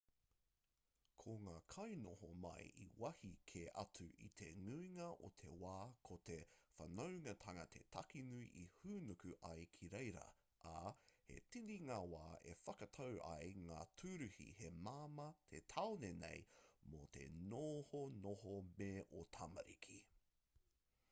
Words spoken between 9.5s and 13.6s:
ai ki reira ā he tini ngā wā e whakatau ai